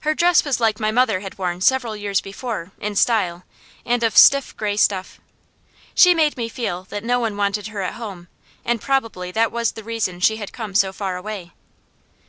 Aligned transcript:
Her 0.00 0.14
dress 0.16 0.44
was 0.44 0.58
like 0.58 0.80
my 0.80 0.90
mother 0.90 1.20
had 1.20 1.38
worn 1.38 1.60
several 1.60 1.94
years 1.94 2.20
before, 2.20 2.72
in 2.80 2.96
style, 2.96 3.44
and 3.86 4.02
of 4.02 4.16
stiff 4.16 4.56
gray 4.56 4.76
stuff. 4.76 5.20
She 5.94 6.12
made 6.12 6.36
me 6.36 6.48
feel 6.48 6.88
that 6.90 7.04
no 7.04 7.20
one 7.20 7.36
wanted 7.36 7.68
her 7.68 7.80
at 7.82 7.94
home, 7.94 8.26
and 8.64 8.80
probably 8.80 9.30
that 9.30 9.52
was 9.52 9.70
the 9.70 9.84
reason 9.84 10.18
she 10.18 10.38
had 10.38 10.52
come 10.52 10.74
so 10.74 10.92
far 10.92 11.16
away. 11.16 11.52